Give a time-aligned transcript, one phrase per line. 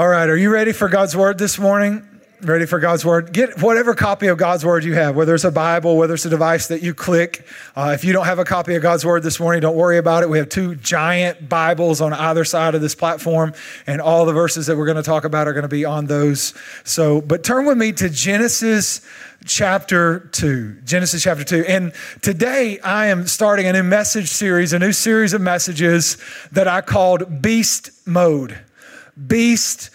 [0.00, 2.08] All right, are you ready for God's word this morning?
[2.40, 3.34] Ready for God's word?
[3.34, 6.30] Get whatever copy of God's word you have, whether it's a Bible, whether it's a
[6.30, 7.44] device that you click.
[7.76, 10.22] Uh, if you don't have a copy of God's word this morning, don't worry about
[10.22, 10.30] it.
[10.30, 13.52] We have two giant Bibles on either side of this platform,
[13.86, 16.06] and all the verses that we're going to talk about are going to be on
[16.06, 16.54] those.
[16.82, 19.06] So, but turn with me to Genesis
[19.44, 20.78] chapter 2.
[20.82, 21.66] Genesis chapter 2.
[21.68, 21.92] And
[22.22, 26.16] today I am starting a new message series, a new series of messages
[26.52, 28.60] that I called Beast Mode.
[29.16, 29.90] Beast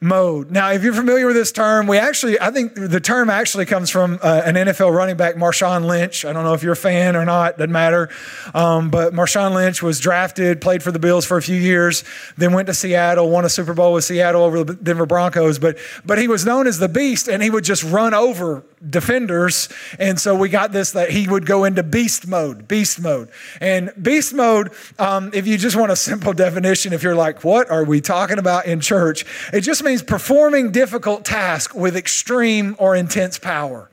[0.00, 0.50] mode.
[0.50, 3.90] Now, if you're familiar with this term, we actually, I think the term actually comes
[3.90, 6.24] from uh, an NFL running back, Marshawn Lynch.
[6.24, 8.08] I don't know if you're a fan or not, doesn't matter.
[8.54, 12.04] Um, but Marshawn Lynch was drafted, played for the Bills for a few years,
[12.36, 15.58] then went to Seattle, won a Super Bowl with Seattle over the Denver Broncos.
[15.58, 19.68] But, but he was known as the Beast, and he would just run over defenders.
[19.98, 23.28] And so we got this that he would go into beast mode, beast mode.
[23.60, 27.70] And beast mode, um, if you just want a simple definition, if you're like, what
[27.70, 29.24] are we talking about in church?
[29.52, 33.90] It just means performing difficult tasks with extreme or intense power.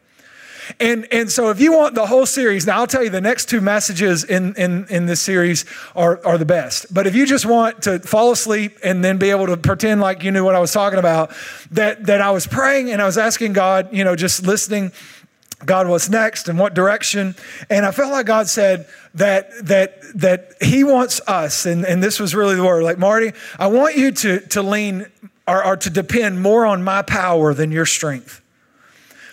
[0.79, 3.49] And, and so if you want the whole series, now I'll tell you the next
[3.49, 6.91] two messages in, in, in this series are, are the best.
[6.93, 10.23] But if you just want to fall asleep and then be able to pretend like
[10.23, 11.31] you knew what I was talking about,
[11.71, 14.91] that, that I was praying and I was asking God, you know, just listening,
[15.63, 17.35] God, what's next and what direction?
[17.69, 22.19] And I felt like God said that that that He wants us, and, and this
[22.19, 25.07] was really the word, like Marty, I want you to to lean
[25.47, 28.41] are, are to depend more on my power than your strength.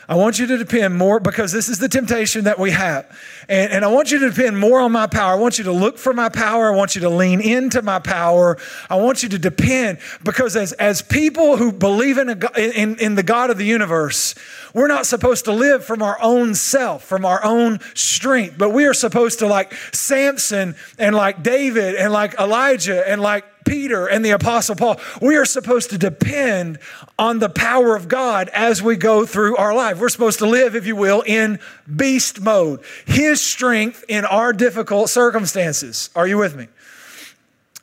[0.09, 3.07] I want you to depend more because this is the temptation that we have.
[3.49, 5.33] And, and, I want you to depend more on my power.
[5.33, 6.73] I want you to look for my power.
[6.73, 8.59] I want you to lean into my power.
[8.91, 13.15] I want you to depend because as, as people who believe in, a, in, in
[13.15, 14.35] the God of the universe,
[14.75, 18.87] we're not supposed to live from our own self, from our own strength, but we
[18.87, 24.25] are supposed to like Samson and like David and like Elijah and like Peter and
[24.25, 26.79] the Apostle Paul, we are supposed to depend
[27.19, 29.99] on the power of God as we go through our life.
[29.99, 31.61] We're supposed to live, if you will, in
[31.95, 36.11] beast mode, His strength in our difficult circumstances.
[36.15, 36.69] Are you with me?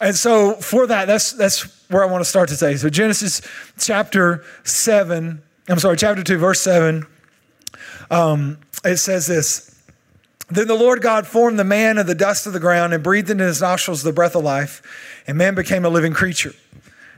[0.01, 2.77] And so, for that, that's, that's where I want to start today.
[2.77, 3.41] So, Genesis
[3.77, 7.05] chapter 7, I'm sorry, chapter 2, verse 7,
[8.09, 9.79] um, it says this.
[10.49, 13.29] Then the Lord God formed the man of the dust of the ground and breathed
[13.29, 14.81] into his nostrils the breath of life
[15.27, 16.53] and man became a living creature.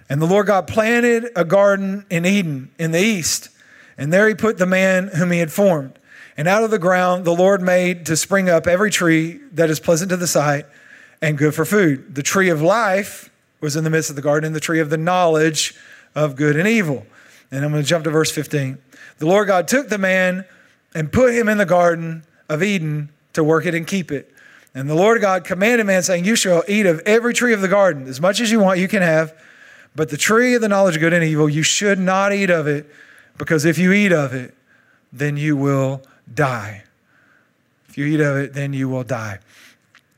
[0.10, 3.48] And the Lord God planted a garden in Eden in the east,
[3.98, 5.98] and there he put the man whom he had formed.
[6.36, 9.80] And out of the ground the Lord made to spring up every tree that is
[9.80, 10.66] pleasant to the sight
[11.22, 12.16] and good for food.
[12.16, 13.30] The tree of life
[13.62, 15.74] was in the midst of the garden, and the tree of the knowledge
[16.14, 17.06] of good and evil.
[17.52, 18.78] And I'm going to jump to verse 15.
[19.18, 20.46] The Lord God took the man
[20.96, 24.34] and put him in the garden of Eden to work it and keep it.
[24.74, 27.68] And the Lord God commanded man, saying, You shall eat of every tree of the
[27.68, 28.08] garden.
[28.08, 29.38] As much as you want, you can have.
[29.96, 32.68] But the tree of the knowledge of good and evil, you should not eat of
[32.68, 32.90] it,
[33.38, 34.54] because if you eat of it,
[35.12, 36.02] then you will
[36.34, 36.84] die.
[37.90, 39.40] If you eat of it, then you will die.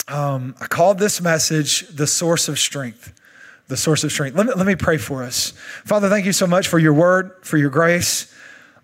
[0.07, 3.19] Um, I called this message the source of strength.
[3.67, 4.35] The source of strength.
[4.35, 5.51] Let me, let me pray for us.
[5.85, 8.33] Father, thank you so much for your word, for your grace.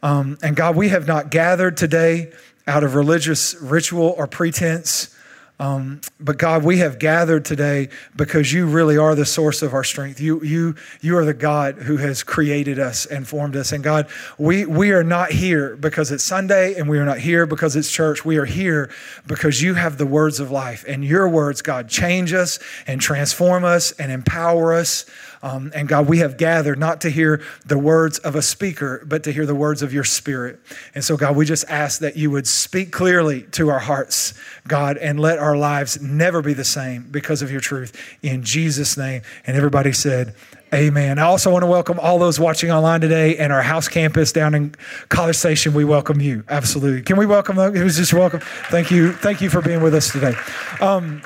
[0.02, 2.32] Um, and God, we have not gathered today
[2.66, 5.16] out of religious ritual or pretense.
[5.60, 9.84] Um, but God, we have gathered today because you really are the source of our
[9.84, 10.22] strength.
[10.22, 13.74] You, you, you are the God who has created us and formed us.
[13.74, 17.46] And God, we, we are not here because it's Sunday and we are not here
[17.46, 18.24] because it's church.
[18.24, 18.90] We are here
[19.28, 23.66] because you have the words of life and your words, God, change us and transform
[23.66, 25.06] us and empower us.
[25.42, 29.24] Um, and God, we have gathered not to hear the words of a speaker, but
[29.24, 30.60] to hear the words of your spirit.
[30.94, 34.34] And so, God, we just ask that you would speak clearly to our hearts,
[34.68, 37.96] God, and let our lives never be the same because of your truth.
[38.22, 39.22] In Jesus' name.
[39.48, 40.36] And everybody said,
[40.72, 41.18] Amen.
[41.18, 44.54] I also want to welcome all those watching online today and our house campus down
[44.54, 44.76] in
[45.10, 45.74] College Station.
[45.74, 46.44] We welcome you.
[46.48, 47.02] Absolutely.
[47.02, 47.76] Can we welcome them?
[47.76, 48.42] It was just welcome.
[48.70, 49.14] Thank you.
[49.14, 50.36] Thank you for being with us today.
[50.80, 51.24] Um,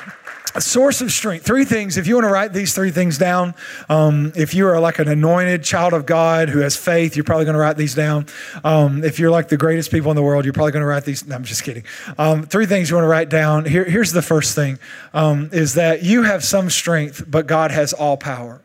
[0.55, 1.45] a source of strength.
[1.45, 1.97] Three things.
[1.97, 3.55] If you want to write these three things down,
[3.89, 7.45] um, if you are like an anointed child of God who has faith, you're probably
[7.45, 8.27] going to write these down.
[8.63, 11.05] Um, if you're like the greatest people in the world, you're probably going to write
[11.05, 11.25] these.
[11.25, 11.83] No, I'm just kidding.
[12.17, 13.65] Um, three things you want to write down.
[13.65, 14.79] Here, here's the first thing:
[15.13, 18.61] um, is that you have some strength, but God has all power.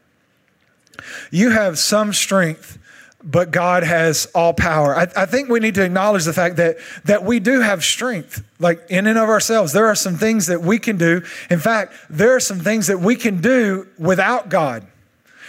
[1.31, 2.79] You have some strength,
[3.23, 4.97] but God has all power.
[4.97, 8.45] I, I, think we need to acknowledge the fact that, that we do have strength,
[8.61, 9.73] like in and of ourselves.
[9.73, 11.23] There are some things that we can do.
[11.51, 14.87] In fact, there are some things that we can do without God.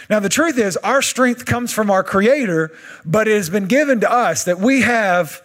[0.08, 2.72] Now, the truth is, our strength comes from our Creator,
[3.04, 5.40] but it has been given to us that we have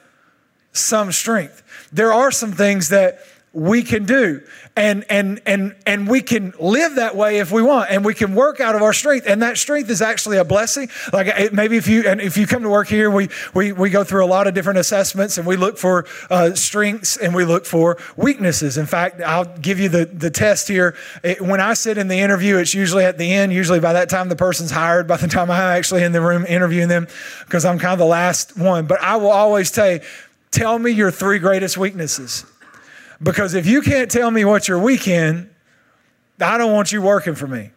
[0.74, 1.62] some strength.
[1.94, 3.20] There are some things that
[3.54, 4.42] we can do
[4.78, 8.36] and and and and we can live that way if we want and we can
[8.36, 10.90] work out of our strength and that strength is actually a blessing.
[11.14, 14.04] Like maybe if you and if you come to work here we we, we go
[14.04, 17.66] through a lot of different assessments and we look for uh, strengths and we look
[17.66, 18.78] for weaknesses.
[18.78, 20.96] In fact i'll give you the the test here.
[21.24, 24.10] It, when i sit in the interview it's usually at the end usually by that
[24.10, 27.08] time the person's hired by the time i'm actually in the room interviewing them
[27.46, 28.88] because i'm kind of the last one.
[28.88, 30.02] But i will always say
[30.52, 32.46] tell me your three greatest weaknesses
[33.22, 35.50] because if you can't tell me what you're weak in,
[36.40, 37.72] I don't want you working for me.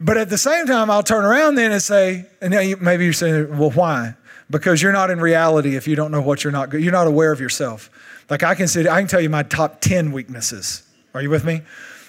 [0.00, 3.56] But at the same time, I'll turn around then and say, and maybe you're saying,
[3.56, 4.14] well, why?
[4.50, 6.82] Because you're not in reality if you don't know what you're not, good.
[6.82, 7.90] you're not aware of yourself.
[8.28, 10.82] Like I can say, I can tell you my top 10 weaknesses.
[11.14, 11.62] Are you with me?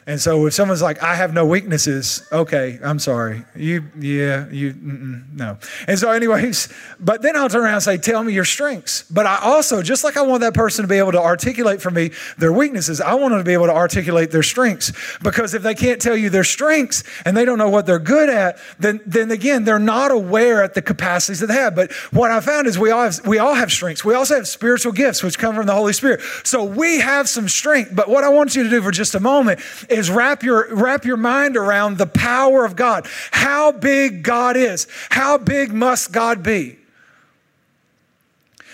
[0.08, 3.44] And so if someone's like, I have no weaknesses, okay, I'm sorry.
[3.58, 5.58] You, yeah, you, no.
[5.86, 9.04] And so, anyways, but then I'll turn around and say, Tell me your strengths.
[9.04, 11.92] But I also, just like I want that person to be able to articulate for
[11.92, 14.94] me their weaknesses, I want them to be able to articulate their strengths.
[15.22, 18.30] Because if they can't tell you their strengths and they don't know what they're good
[18.30, 21.76] at, then, then again, they're not aware at the capacities that they have.
[21.76, 24.06] But what I found is we all have, we all have strengths.
[24.06, 26.22] We also have spiritual gifts, which come from the Holy Spirit.
[26.46, 27.92] So we have some strength.
[27.94, 29.60] But what I want you to do for just a moment
[29.98, 34.88] is wrap your, wrap your mind around the power of God, how big God is,
[35.10, 36.78] how big must God be?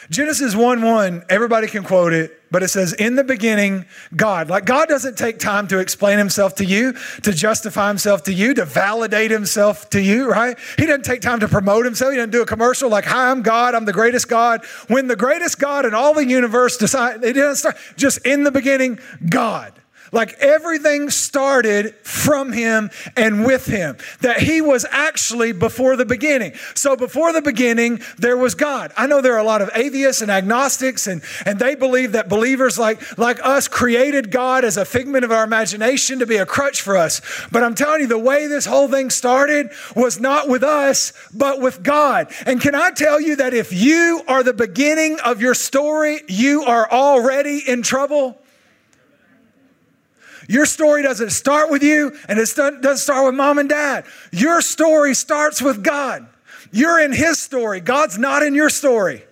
[0.10, 3.86] Genesis 1 1, everybody can quote it, but it says, In the beginning,
[4.16, 4.50] God.
[4.50, 6.94] Like God doesn't take time to explain himself to you,
[7.24, 10.58] to justify himself to you, to validate himself to you, right?
[10.78, 12.12] He doesn't take time to promote himself.
[12.12, 14.66] He doesn't do a commercial like, Hi, I'm God, I'm the greatest God.
[14.88, 18.52] When the greatest God in all the universe decide, it didn't start, just in the
[18.52, 19.00] beginning,
[19.30, 19.74] God.
[20.14, 23.98] Like everything started from him and with him.
[24.22, 26.54] That he was actually before the beginning.
[26.76, 28.94] So before the beginning, there was God.
[28.96, 32.30] I know there are a lot of atheists and agnostics, and, and they believe that
[32.30, 36.46] believers like, like us created God as a figment of our imagination to be a
[36.46, 37.20] crutch for us.
[37.52, 41.60] But I'm telling you, the way this whole thing started was not with us, but
[41.60, 42.32] with God.
[42.46, 46.64] And can I tell you that if you are the beginning of your story, you
[46.66, 48.38] are already in trouble?
[50.48, 54.06] Your story doesn't start with you and it doesn't start with mom and dad.
[54.32, 56.28] Your story starts with God.
[56.72, 59.24] You're in His story, God's not in your story.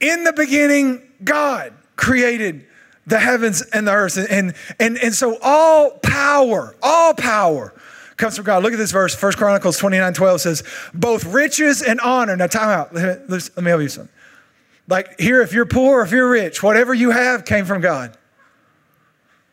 [0.00, 2.66] In the beginning, God created
[3.06, 4.18] the heavens and the earth.
[4.18, 7.72] And, and, and so all power, all power
[8.16, 8.62] comes from God.
[8.62, 9.14] Look at this verse.
[9.14, 10.62] First Chronicles 29 12 says,
[10.92, 12.36] both riches and honor.
[12.36, 12.94] Now, time out.
[12.94, 14.14] Let me, let me help you something.
[14.88, 18.16] Like here, if you're poor, if you're rich, whatever you have came from God.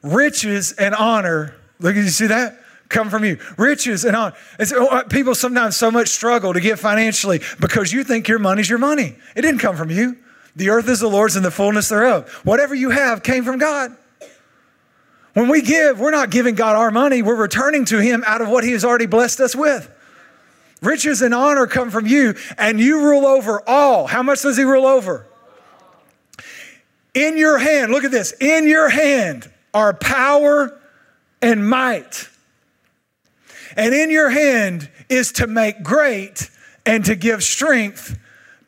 [0.02, 2.58] Riches and honor, look, you see that?
[2.90, 3.38] Come from you.
[3.58, 4.36] Riches and honor.
[4.66, 8.70] So, uh, people sometimes so much struggle to give financially because you think your money's
[8.70, 9.16] your money.
[9.36, 10.18] It didn't come from you.
[10.58, 12.30] The earth is the Lord's and the fullness thereof.
[12.44, 13.96] Whatever you have came from God.
[15.34, 18.50] When we give, we're not giving God our money, we're returning to Him out of
[18.50, 19.90] what He has already blessed us with.
[20.82, 24.08] Riches and honor come from you, and you rule over all.
[24.08, 25.28] How much does he rule over?
[27.14, 28.34] In your hand, look at this.
[28.40, 30.80] In your hand are power
[31.42, 32.30] and might.
[33.76, 36.50] And in your hand is to make great
[36.86, 38.18] and to give strength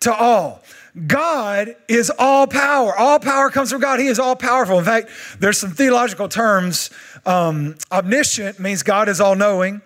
[0.02, 0.62] to all.
[1.08, 2.96] God is all power.
[2.96, 4.00] All power comes from God.
[4.00, 4.78] He is all powerful.
[4.78, 5.10] In fact,
[5.40, 6.92] there's some theological terms.
[7.26, 9.82] Um, omniscient means God is all knowing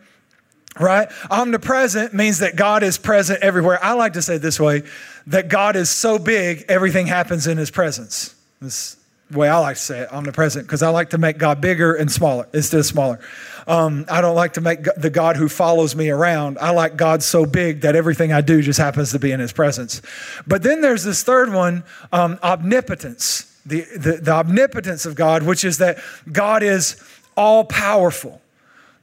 [0.80, 1.10] right?
[1.30, 3.84] Omnipresent means that God is present everywhere.
[3.84, 4.84] I like to say this way
[5.28, 8.36] that God is so big, everything happens in his presence.
[8.62, 8.98] This
[9.32, 12.12] way I like to say it, omnipresent, because I like to make God bigger and
[12.12, 13.20] smaller instead of smaller.
[13.68, 16.58] Um, I don't like to make the God who follows me around.
[16.60, 19.52] I like God so big that everything I do just happens to be in his
[19.52, 20.02] presence.
[20.48, 25.66] But then there's this third one, um, omnipotence, the, the, the omnipotence of God, which
[25.66, 25.98] is that
[26.32, 26.96] God is
[27.36, 28.42] all powerful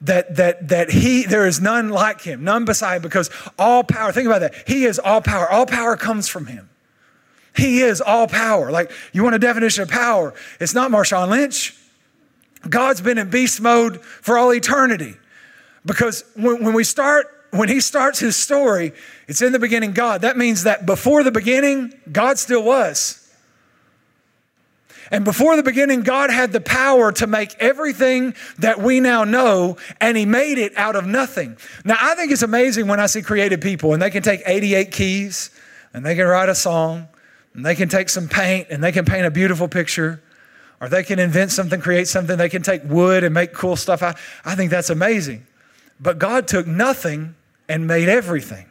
[0.05, 4.27] that that that he there is none like him none beside because all power think
[4.27, 4.55] about that.
[4.67, 5.49] He is all power.
[5.51, 6.69] All power comes from him.
[7.57, 8.71] He is all power.
[8.71, 10.35] Like you want a definition of power?
[10.61, 11.77] It's not marshawn lynch.
[12.69, 15.17] God's been in beast mode for all eternity.
[15.85, 18.93] Because when, when we start when he starts his story
[19.29, 20.21] it's in the beginning god.
[20.21, 23.24] That means that before the beginning god still was
[25.15, 29.77] and before the beginning, God had the power to make everything that we now know,
[30.01, 31.57] and He made it out of nothing.
[31.85, 34.91] Now, I think it's amazing when I see creative people, and they can take 88
[34.91, 35.51] keys,
[35.93, 37.07] and they can write a song,
[37.55, 40.21] and they can take some paint, and they can paint a beautiful picture,
[40.81, 42.37] or they can invent something, create something.
[42.37, 44.03] They can take wood and make cool stuff.
[44.03, 45.47] I, I think that's amazing.
[46.01, 47.37] But God took nothing
[47.69, 48.67] and made everything.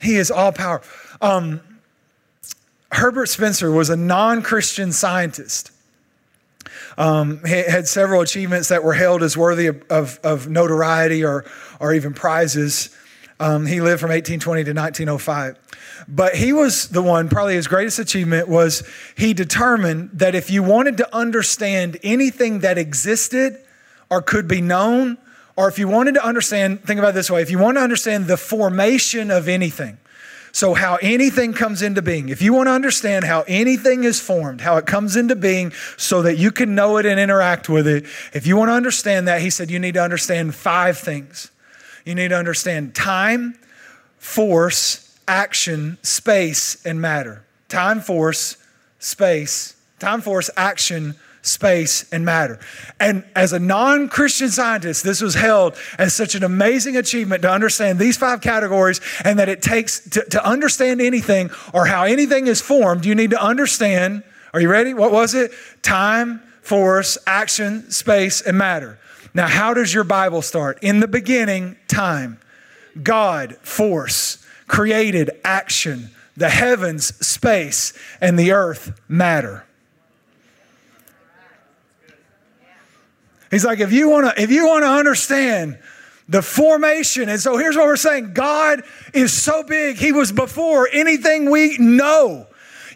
[0.00, 0.80] He is all power.
[1.20, 1.60] Um,
[2.92, 5.72] Herbert Spencer was a non Christian scientist.
[6.98, 11.44] Um, he had several achievements that were held as worthy of, of, of notoriety or,
[11.78, 12.96] or even prizes.
[13.38, 15.58] Um, he lived from 1820 to 1905.
[16.08, 20.62] But he was the one, probably his greatest achievement was he determined that if you
[20.62, 23.58] wanted to understand anything that existed
[24.08, 25.18] or could be known,
[25.56, 28.26] or if you wanted to understand, think about this way if you want to understand
[28.26, 29.98] the formation of anything,
[30.56, 34.62] so, how anything comes into being, if you want to understand how anything is formed,
[34.62, 38.06] how it comes into being so that you can know it and interact with it,
[38.32, 41.50] if you want to understand that, he said you need to understand five things.
[42.06, 43.58] You need to understand time,
[44.16, 47.44] force, action, space, and matter.
[47.68, 48.56] Time, force,
[48.98, 52.58] space, time, force, action, space, and matter.
[52.98, 57.50] And as a non Christian scientist, this was held as such an amazing achievement to
[57.50, 62.46] understand these five categories and that it takes to, to understand anything or how anything
[62.46, 64.22] is formed, you need to understand.
[64.52, 64.94] Are you ready?
[64.94, 65.52] What was it?
[65.82, 68.98] Time, force, action, space, and matter.
[69.34, 70.78] Now, how does your Bible start?
[70.82, 72.38] In the beginning, time.
[73.02, 79.65] God, force, created action, the heavens, space, and the earth, matter.
[83.50, 85.78] He's like, if you want to, if you want to understand
[86.28, 88.82] the formation, and so here's what we're saying: God
[89.14, 92.46] is so big, He was before anything we know.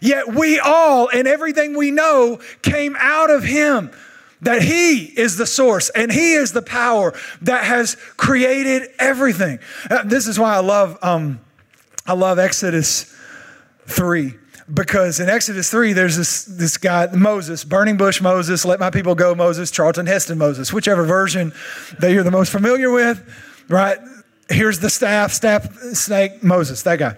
[0.01, 3.91] Yet we all and everything we know came out of Him.
[4.41, 9.59] That He is the source and He is the power that has created everything.
[9.89, 11.39] Uh, this is why I love, um,
[12.07, 13.15] I love Exodus
[13.85, 14.33] three
[14.73, 19.15] because in Exodus 3, there's this, this guy, Moses, burning bush Moses, let my people
[19.15, 21.53] go Moses, Charlton Heston Moses, whichever version
[21.99, 23.21] that you're the most familiar with,
[23.67, 23.99] right?
[24.49, 27.17] Here's the staff, staff, snake, Moses, that guy.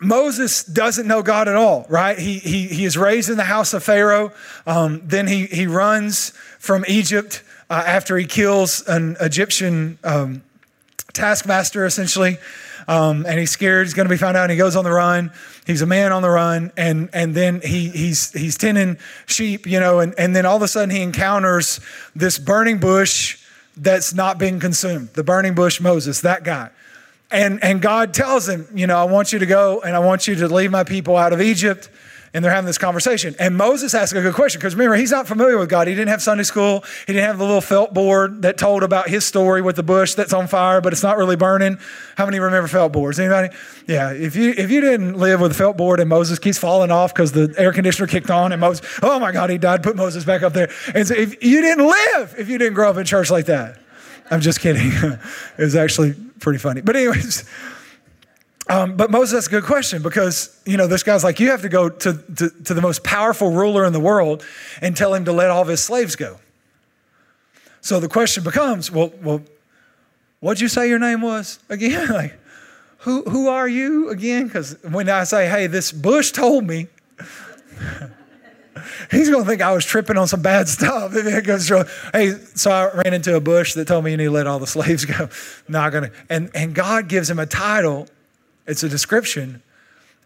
[0.00, 2.18] Moses doesn't know God at all, right?
[2.18, 4.32] He, he, he is raised in the house of Pharaoh.
[4.66, 10.42] Um, then he, he runs from Egypt uh, after he kills an Egyptian um,
[11.12, 12.38] taskmaster, essentially
[12.88, 14.44] um, and he's scared he's going to be found out.
[14.44, 15.32] And he goes on the run.
[15.66, 19.80] He's a man on the run, and and then he he's he's tending sheep, you
[19.80, 21.80] know, and and then all of a sudden he encounters
[22.14, 23.38] this burning bush
[23.76, 25.10] that's not being consumed.
[25.14, 26.70] The burning bush Moses, that guy.
[27.30, 30.28] And, and God tells him, you know, I want you to go and I want
[30.28, 31.88] you to leave my people out of Egypt
[32.34, 33.34] and they're having this conversation.
[33.38, 35.86] And Moses asks a good question because remember, he's not familiar with God.
[35.86, 36.82] He didn't have Sunday school.
[37.06, 40.14] He didn't have the little felt board that told about his story with the bush
[40.14, 41.78] that's on fire, but it's not really burning.
[42.16, 43.20] How many remember felt boards?
[43.20, 43.54] Anybody?
[43.86, 44.12] Yeah.
[44.12, 47.12] If you if you didn't live with a felt board and Moses keeps falling off
[47.12, 49.82] because the air conditioner kicked on and Moses, oh my God, he died.
[49.82, 50.70] Put Moses back up there.
[50.94, 53.78] And so if you didn't live, if you didn't grow up in church like that,
[54.30, 54.90] I'm just kidding.
[54.92, 55.18] it
[55.58, 56.80] was actually pretty funny.
[56.80, 57.44] But anyways.
[58.68, 61.62] Um, but Moses, that's a good question because, you know, this guy's like, you have
[61.62, 64.44] to go to, to, to, the most powerful ruler in the world
[64.80, 66.38] and tell him to let all of his slaves go.
[67.80, 69.42] So the question becomes, well, well
[70.40, 72.08] what'd you say your name was again?
[72.10, 72.38] like,
[72.98, 74.46] who, who are you again?
[74.46, 76.86] Because when I say, hey, this bush told me,
[79.10, 81.12] he's going to think I was tripping on some bad stuff.
[81.12, 84.60] hey, so I ran into a bush that told me you need to let all
[84.60, 85.28] the slaves go.
[85.68, 86.12] Not going to.
[86.30, 88.06] And, and God gives him a title
[88.66, 89.62] it's a description.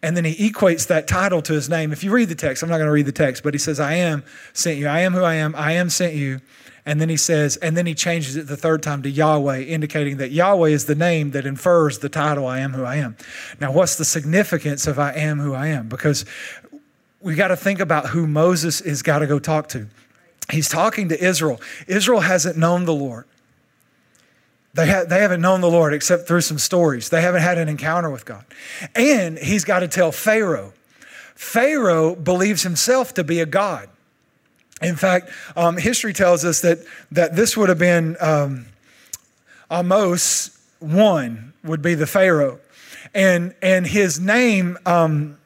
[0.03, 1.93] And then he equates that title to his name.
[1.93, 3.81] If you read the text, I'm not going to read the text, but he says,
[3.81, 4.87] I am sent you.
[4.89, 5.55] I am who I am.
[5.57, 6.41] I am sent you.
[6.85, 10.19] And then he says, and then he changes it the third time to Yahweh, indicating
[10.19, 13.17] that Yahweh is the name that infers the title, I am who I am.
[13.61, 15.89] Now, what's the significance of I am who I am?
[15.89, 16.25] Because
[17.21, 19.89] we got to think about who Moses is got to go talk to.
[20.53, 21.61] He's talking to Israel.
[21.89, 23.25] Israel hasn't known the Lord.
[24.77, 27.09] They, ha- they haven't known the Lord except through some stories.
[27.09, 28.45] They haven't had an encounter with God.
[28.95, 30.75] And he's got to tell Pharaoh.
[31.35, 33.89] Pharaoh believes himself to be a God.
[34.83, 36.79] In fact, um, history tells us that,
[37.11, 38.67] that this would have been um,
[39.71, 42.61] Ahmose one would be the Pharaoh.
[43.15, 45.39] And, and his name um,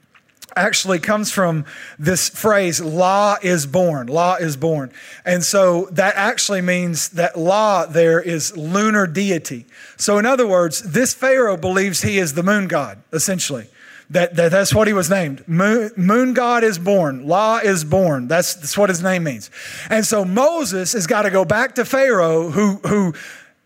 [0.57, 1.65] actually comes from
[1.99, 4.07] this phrase, law is born.
[4.07, 4.93] Law is born.
[5.25, 9.67] And so that actually means that law there is lunar deity.
[9.97, 13.67] So, in other words, this Pharaoh believes he is the moon god, essentially.
[14.11, 15.47] That, that that's what he was named.
[15.47, 17.29] Moon, moon god is born.
[17.29, 18.27] Law is born.
[18.27, 19.51] That's, that's what his name means.
[19.89, 23.15] And so Moses has got to go back to Pharaoh, who, who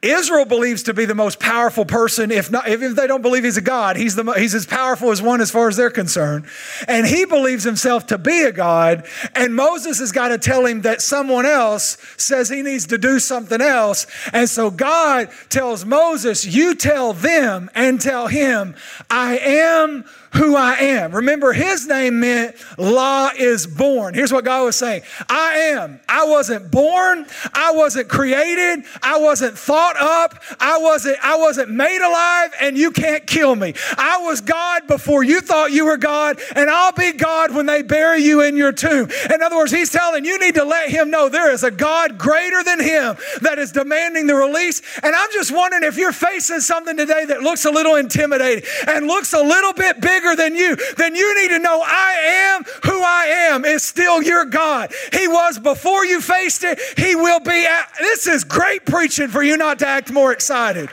[0.05, 2.31] Israel believes to be the most powerful person.
[2.31, 5.23] If not, if they don't believe he's a God, he's the he's as powerful as
[5.23, 6.45] one as far as they're concerned.
[6.87, 9.07] And he believes himself to be a God.
[9.35, 13.19] And Moses has got to tell him that someone else says he needs to do
[13.19, 14.07] something else.
[14.33, 18.75] And so God tells Moses, "You tell them and tell him,
[19.11, 20.05] I am."
[20.35, 21.13] Who I am.
[21.13, 24.15] Remember, his name meant law is born.
[24.15, 26.01] Here's what God was saying I am.
[26.09, 27.27] I wasn't born.
[27.53, 28.85] I wasn't created.
[29.03, 30.43] I wasn't thought up.
[30.61, 33.75] I wasn't, I wasn't made alive, and you can't kill me.
[33.97, 37.83] I was God before you thought you were God, and I'll be God when they
[37.83, 39.09] bury you in your tomb.
[39.33, 42.19] In other words, he's telling you need to let him know there is a God
[42.19, 44.83] greater than him that is demanding the release.
[45.03, 49.07] And I'm just wondering if you're facing something today that looks a little intimidating and
[49.07, 52.65] looks a little bit bigger bigger than you, then you need to know I am
[52.85, 54.93] who I am is still your God.
[55.13, 57.67] He was before you faced it, He will be.
[57.67, 60.89] At, this is great preaching for you not to act more excited.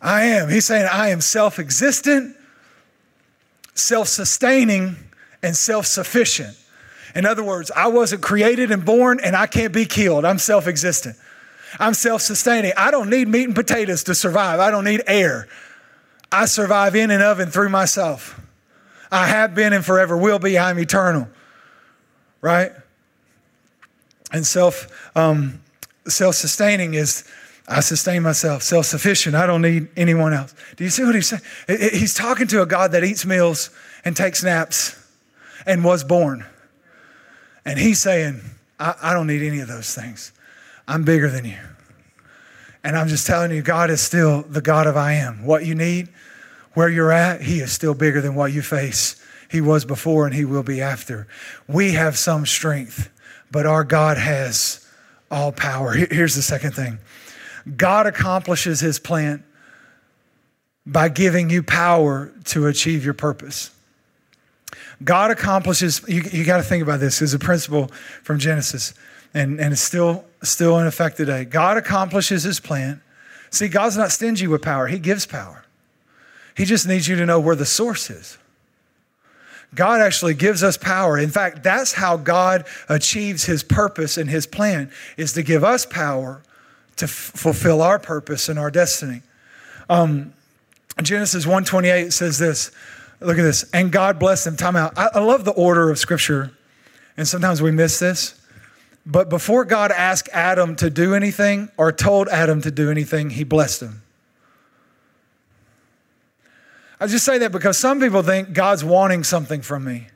[0.00, 0.48] I am.
[0.48, 2.36] He's saying, I am self existent,
[3.74, 4.96] self sustaining,
[5.42, 6.56] and self sufficient.
[7.14, 10.24] In other words, I wasn't created and born, and I can't be killed.
[10.24, 11.16] I'm self existent.
[11.78, 12.72] I'm self sustaining.
[12.76, 14.60] I don't need meat and potatoes to survive.
[14.60, 15.48] I don't need air.
[16.30, 18.40] I survive in and of and through myself.
[19.10, 20.58] I have been and forever will be.
[20.58, 21.28] I'm eternal.
[22.40, 22.72] Right?
[24.32, 25.60] And self um,
[26.06, 27.24] self sustaining is
[27.66, 28.62] I sustain myself.
[28.62, 29.34] Self sufficient.
[29.34, 30.54] I don't need anyone else.
[30.76, 31.42] Do you see what he's saying?
[31.66, 33.70] He's talking to a God that eats meals
[34.04, 34.96] and takes naps
[35.66, 36.46] and was born.
[37.64, 38.40] And he's saying,
[38.80, 40.32] I, I don't need any of those things.
[40.88, 41.58] I'm bigger than you.
[42.82, 45.44] And I'm just telling you, God is still the God of I am.
[45.44, 46.08] What you need,
[46.72, 49.22] where you're at, He is still bigger than what you face.
[49.50, 51.28] He was before and He will be after.
[51.68, 53.10] We have some strength,
[53.50, 54.86] but our God has
[55.30, 55.92] all power.
[55.92, 56.98] Here's the second thing
[57.76, 59.44] God accomplishes His plan
[60.86, 63.70] by giving you power to achieve your purpose.
[65.04, 67.88] God accomplishes, you, you got to think about this as a principle
[68.22, 68.94] from Genesis
[69.34, 71.44] and, and it's still, still in effect today.
[71.44, 73.00] God accomplishes his plan.
[73.50, 75.64] See, God's not stingy with power, he gives power.
[76.56, 78.36] He just needs you to know where the source is.
[79.74, 81.18] God actually gives us power.
[81.18, 85.84] In fact, that's how God achieves his purpose and his plan is to give us
[85.84, 86.42] power
[86.96, 89.22] to f- fulfill our purpose and our destiny.
[89.88, 90.32] Um,
[91.02, 92.70] Genesis 128 says this.
[93.20, 93.64] Look at this.
[93.72, 94.56] And God blessed them.
[94.56, 94.96] Time out.
[94.96, 96.52] I, I love the order of scripture.
[97.16, 98.37] And sometimes we miss this.
[99.10, 103.42] But before God asked Adam to do anything or told Adam to do anything, he
[103.42, 104.02] blessed him.
[107.00, 110.08] I just say that because some people think God's wanting something from me.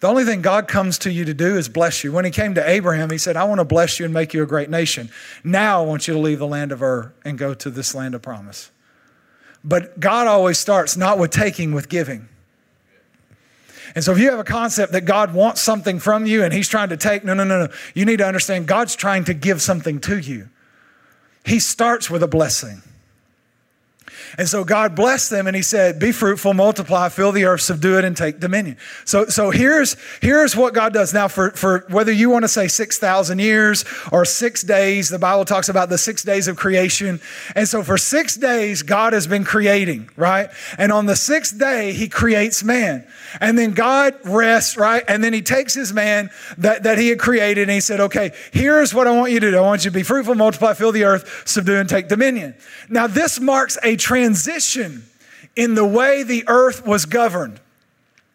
[0.00, 2.10] The only thing God comes to you to do is bless you.
[2.10, 4.42] When he came to Abraham, he said, I want to bless you and make you
[4.42, 5.10] a great nation.
[5.44, 8.14] Now I want you to leave the land of Ur and go to this land
[8.14, 8.70] of promise.
[9.62, 12.28] But God always starts not with taking, with giving.
[13.94, 16.68] And so if you have a concept that God wants something from you and he's
[16.68, 17.72] trying to take, no, no, no, no.
[17.94, 20.48] You need to understand God's trying to give something to you.
[21.44, 22.82] He starts with a blessing.
[24.38, 27.98] And so God blessed them and he said, Be fruitful, multiply, fill the earth, subdue
[27.98, 28.78] it, and take dominion.
[29.04, 31.12] So, so here's, here's what God does.
[31.12, 35.44] Now, for, for whether you want to say 6,000 years or six days, the Bible
[35.44, 37.20] talks about the six days of creation.
[37.54, 40.48] And so for six days, God has been creating, right?
[40.78, 43.06] And on the sixth day, he creates man.
[43.40, 45.04] And then God rests, right?
[45.08, 48.32] And then he takes his man that, that he had created and he said, Okay,
[48.52, 49.56] here's what I want you to do.
[49.56, 52.54] I want you to be fruitful, multiply, fill the earth, subdue, and take dominion.
[52.88, 54.21] Now, this marks a transition
[55.56, 57.60] in the way the earth was governed.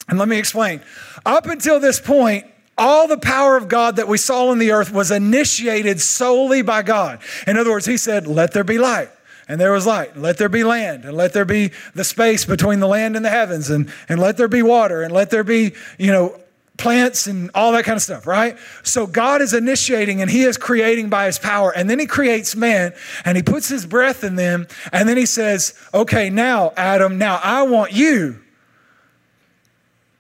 [0.07, 0.81] And let me explain.
[1.25, 2.45] Up until this point,
[2.77, 6.83] all the power of God that we saw in the earth was initiated solely by
[6.83, 7.19] God.
[7.45, 9.09] In other words, He said, Let there be light.
[9.49, 10.17] And there was light.
[10.17, 11.05] Let there be land.
[11.05, 13.69] And let there be the space between the land and the heavens.
[13.69, 15.01] And, and let there be water.
[15.03, 16.39] And let there be, you know,
[16.77, 18.57] plants and all that kind of stuff, right?
[18.83, 21.71] So God is initiating and He is creating by His power.
[21.75, 22.93] And then He creates man
[23.25, 24.67] and He puts His breath in them.
[24.91, 28.39] And then He says, okay, now, Adam, now I want you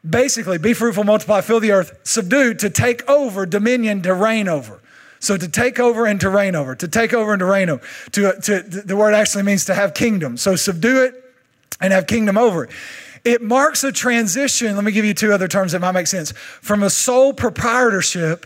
[0.07, 4.79] basically be fruitful, multiply, fill the earth, subdue, to take over dominion, to reign over.
[5.19, 7.81] So to take over and to reign over, to take over and to reign over.
[8.11, 10.37] To, to, the word actually means to have kingdom.
[10.37, 11.15] So subdue it
[11.81, 12.69] and have kingdom over it.
[13.27, 14.73] It marks a transition.
[14.75, 18.45] Let me give you two other terms that might make sense from a sole proprietorship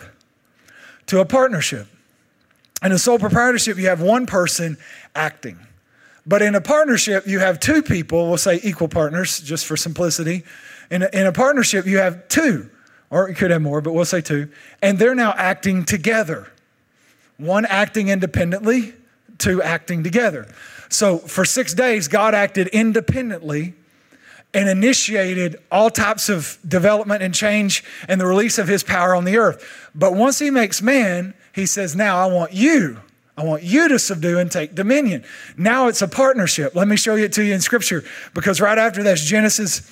[1.06, 1.86] to a partnership.
[2.84, 4.80] In a sole proprietorship, you have one person
[5.13, 5.60] acting.
[6.26, 10.46] But in a partnership, you have two people, we'll say equal partners, just for simplicity.
[10.89, 12.67] In a, in a partnership, you have two,
[13.12, 14.50] or you could have more, but we'll say two,
[14.82, 16.52] and they're now acting together.
[17.38, 18.96] one acting independently,
[19.38, 20.52] two acting together.
[20.89, 23.76] So for six days, God acted independently
[24.54, 29.26] and initiated all types of development and change and the release of his power on
[29.26, 29.90] the earth.
[29.96, 33.00] But once he makes man, he says, Now I want you.
[33.38, 35.24] I want you to subdue and take dominion.
[35.58, 36.76] Now it's a partnership.
[36.76, 39.90] Let me show you it to you in scripture because right after that's Genesis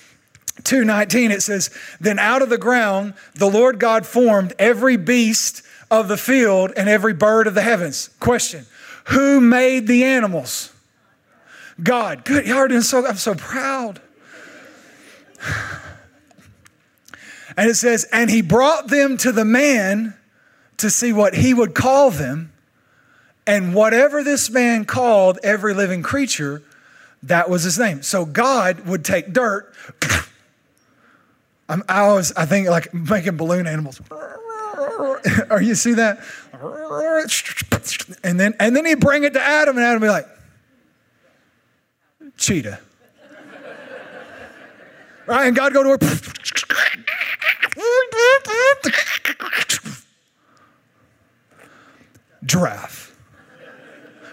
[0.63, 1.69] 2:19 it says,
[2.01, 6.89] "Then out of the ground the Lord God formed every beast of the field and
[6.89, 8.65] every bird of the heavens." Question:
[9.05, 10.69] Who made the animals?
[11.81, 12.25] God.
[12.25, 12.45] Good.
[12.45, 14.01] Y'all are doing so I'm so proud.
[17.57, 20.15] And it says, and he brought them to the man
[20.77, 22.53] to see what he would call them.
[23.45, 26.61] And whatever this man called every living creature,
[27.23, 28.01] that was his name.
[28.01, 29.73] So God would take dirt.
[31.69, 33.99] I'm, I always, I think like making balloon animals.
[35.49, 36.19] Or you see that?
[38.23, 40.27] And then, and then he'd bring it to Adam, and Adam would be like,
[42.37, 42.79] cheetah.
[45.29, 45.45] Right?
[45.45, 46.01] And God go to work.
[52.43, 53.15] Giraffe.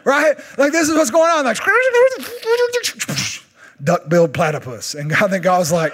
[0.04, 0.37] Right?
[0.56, 1.44] Like this is what's going on.
[1.44, 1.59] Like
[3.85, 4.94] duck-billed platypus.
[4.94, 5.92] And I think God was like,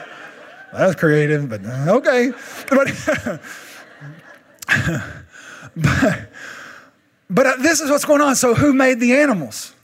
[0.72, 2.30] that's creative, but okay.
[2.70, 2.88] But,
[5.74, 6.28] but,
[7.28, 8.36] but uh, this is what's going on.
[8.36, 9.74] So who made the animals?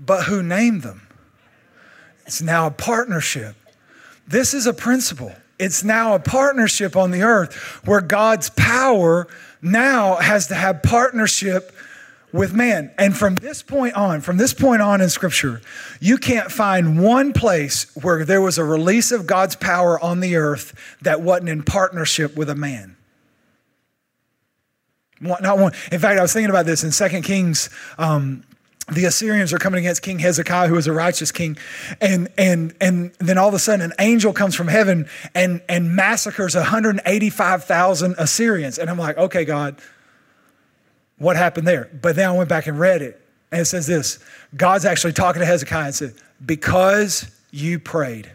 [0.00, 1.06] But who named them?
[2.26, 3.54] It's now a partnership.
[4.26, 5.32] This is a principle.
[5.58, 7.54] It's now a partnership on the earth
[7.86, 9.28] where God's power
[9.62, 11.72] now has to have partnership
[12.32, 12.92] with man.
[12.98, 15.62] And from this point on, from this point on in Scripture,
[16.00, 20.34] you can't find one place where there was a release of God's power on the
[20.34, 22.96] earth that wasn't in partnership with a man.
[25.20, 25.72] Not one.
[25.92, 28.42] In fact, I was thinking about this in Second Kings um,
[28.92, 31.56] the Assyrians are coming against King Hezekiah, who was a righteous king,
[32.00, 35.96] and and and then all of a sudden an angel comes from heaven and and
[35.96, 39.80] massacres 185,000 Assyrians, and I'm like, okay, God,
[41.18, 41.88] what happened there?
[42.00, 43.20] But then I went back and read it,
[43.50, 44.18] and it says this:
[44.54, 48.30] God's actually talking to Hezekiah and said, because you prayed.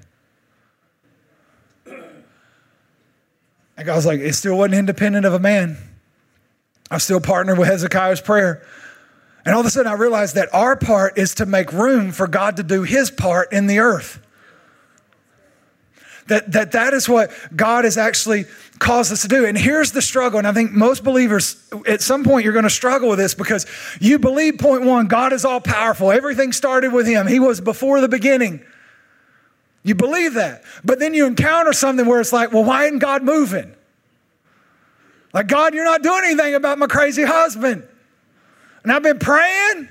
[3.77, 5.77] And God's like, it still wasn't independent of a man.
[6.91, 8.65] I still partnered with Hezekiah's prayer.
[9.49, 12.27] And all of a sudden, I realized that our part is to make room for
[12.27, 14.23] God to do his part in the earth.
[16.27, 18.45] That, that that is what God has actually
[18.77, 19.47] caused us to do.
[19.47, 20.37] And here's the struggle.
[20.37, 23.65] And I think most believers, at some point, you're going to struggle with this because
[23.99, 26.11] you believe, point one, God is all powerful.
[26.11, 28.63] Everything started with him, he was before the beginning.
[29.81, 30.63] You believe that.
[30.83, 33.73] But then you encounter something where it's like, well, why isn't God moving?
[35.33, 37.87] Like, God, you're not doing anything about my crazy husband.
[38.83, 39.89] And I've been praying,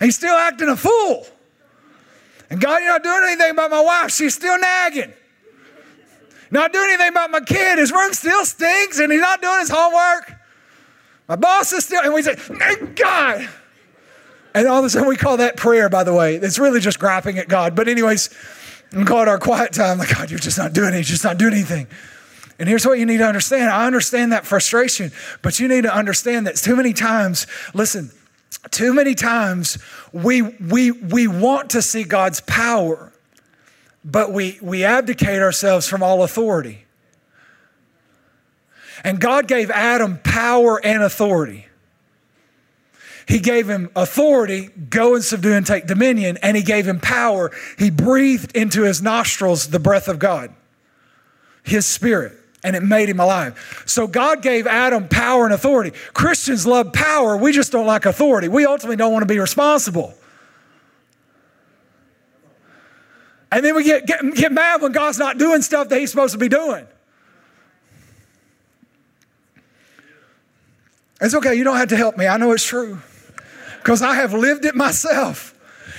[0.00, 1.26] he's still acting a fool.
[2.50, 4.10] And God, you're not doing anything about my wife.
[4.12, 5.12] She's still nagging.
[6.50, 7.78] Not doing anything about my kid.
[7.78, 10.32] His room still stinks, and he's not doing his homework.
[11.28, 13.48] My boss is still, and we say, thank God.
[14.52, 16.34] And all of a sudden, we call that prayer, by the way.
[16.34, 17.76] It's really just griping at God.
[17.76, 18.30] But, anyways,
[18.92, 19.98] we call it our quiet time.
[19.98, 20.92] Like, God, you're just not doing.
[20.92, 21.86] You're just not doing anything.
[22.58, 25.94] And here's what you need to understand I understand that frustration, but you need to
[25.94, 28.10] understand that too many times, listen,
[28.70, 29.78] too many times
[30.12, 33.12] we, we, we want to see God's power,
[34.04, 36.84] but we, we abdicate ourselves from all authority.
[39.02, 41.66] And God gave Adam power and authority.
[43.26, 47.50] He gave him authority, go and subdue and take dominion, and he gave him power.
[47.78, 50.52] He breathed into his nostrils the breath of God,
[51.62, 53.82] his spirit and it made him alive.
[53.86, 55.96] So God gave Adam power and authority.
[56.12, 58.48] Christians love power, we just don't like authority.
[58.48, 60.14] We ultimately don't want to be responsible.
[63.52, 66.32] And then we get, get, get mad when God's not doing stuff that He's supposed
[66.32, 66.86] to be doing.
[71.20, 72.26] It's okay, you don't have to help me.
[72.26, 72.98] I know it's true
[73.78, 75.49] because I have lived it myself.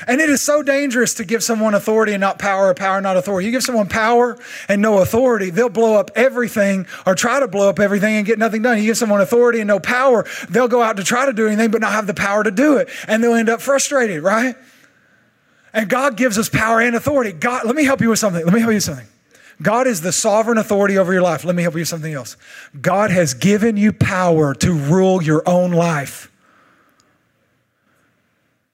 [0.08, 3.18] And it is so dangerous to give someone authority and not power, or power, not
[3.18, 3.46] authority.
[3.46, 4.38] You give someone power
[4.68, 8.40] and no authority, they'll blow up everything or try to blow up everything and get
[8.40, 8.78] nothing done.
[8.78, 11.72] You give someone authority and no power, they'll go out to try to do anything
[11.72, 12.90] but not have the power to do it.
[13.08, 14.56] And they'll end up frustrated, right?
[15.74, 17.32] And God gives us power and authority.
[17.32, 18.44] God, let me help you with something.
[18.44, 19.08] Let me help you with something.
[19.62, 21.46] God is the sovereign authority over your life.
[21.46, 22.36] Let me help you with something else.
[22.80, 26.31] God has given you power to rule your own life.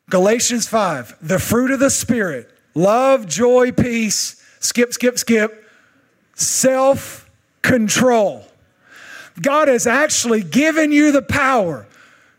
[0.10, 5.66] Galatians 5, the fruit of the Spirit love, joy, peace, skip, skip, skip,
[6.36, 7.30] self
[7.62, 8.46] control.
[9.42, 11.86] God has actually given you the power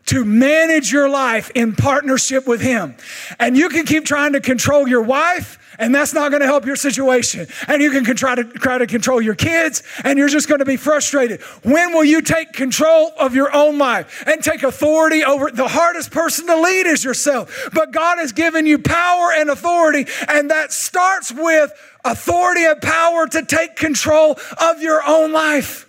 [0.06, 2.96] to manage your life in partnership with Him.
[3.38, 6.66] And you can keep trying to control your wife, and that's not going to help
[6.66, 7.46] your situation.
[7.66, 10.64] And you can try to try to control your kids, and you're just going to
[10.64, 11.40] be frustrated.
[11.62, 16.10] When will you take control of your own life and take authority over the hardest
[16.10, 17.70] person to lead is yourself?
[17.72, 21.72] But God has given you power and authority, and that starts with
[22.04, 25.87] authority and power to take control of your own life.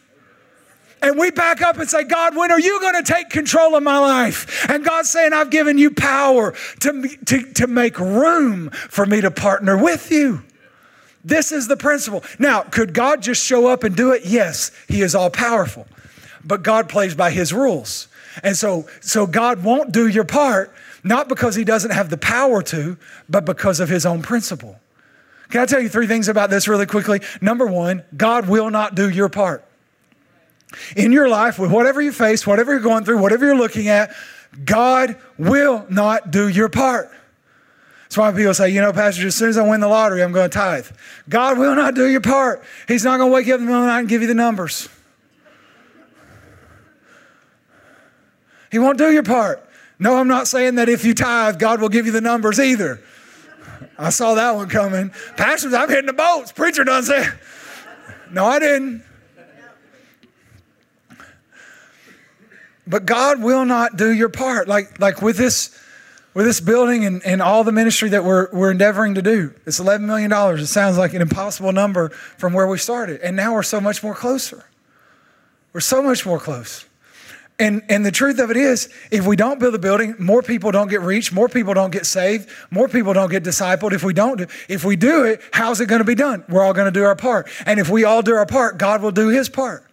[1.02, 3.84] And we back up and say, God, when are you going to take control of
[3.84, 4.70] my life?
[4.70, 9.32] And God's saying, I've given you power to, to, to make room for me to
[9.32, 10.44] partner with you.
[11.24, 12.24] This is the principle.
[12.38, 14.26] Now, could God just show up and do it?
[14.26, 15.88] Yes, He is all powerful.
[16.44, 18.08] But God plays by His rules.
[18.44, 22.62] And so, so God won't do your part, not because He doesn't have the power
[22.64, 22.98] to,
[23.30, 24.80] but because of His own principle.
[25.50, 27.22] Can I tell you three things about this really quickly?
[27.42, 29.66] Number one, God will not do your part.
[30.96, 34.14] In your life, with whatever you face, whatever you're going through, whatever you're looking at,
[34.66, 37.12] God will not do your part.
[38.04, 40.32] That's why people say, you know, Pastor, as soon as I win the lottery, I'm
[40.32, 40.88] going to tithe.
[41.28, 42.64] God will not do your part.
[42.88, 44.22] He's not going to wake you up in the middle of the night and give
[44.22, 44.90] you the numbers.
[48.72, 49.68] He won't do your part.
[50.00, 53.02] No, I'm not saying that if you tithe, God will give you the numbers either.
[53.98, 55.12] I saw that one coming.
[55.36, 56.52] Pastors, I'm hitting the boats.
[56.52, 57.38] Preacher done said.
[58.32, 59.04] No, I didn't.
[62.90, 64.68] But God will not do your part.
[64.68, 65.78] Like, like with this,
[66.34, 69.54] with this building and, and all the ministry that we're, we're endeavoring to do.
[69.68, 70.32] It's $11 million.
[70.60, 73.22] It sounds like an impossible number from where we started.
[73.22, 74.66] And now we're so much more closer.
[75.72, 76.86] We're so much more close.
[77.60, 80.72] And, and the truth of it is, if we don't build a building, more people
[80.72, 83.92] don't get reached, more people don't get saved, more people don't get discipled.
[83.92, 86.46] If we don't do, if we do it, how's it going to be done?
[86.48, 87.50] We're all going to do our part.
[87.66, 89.84] And if we all do our part, God will do his part.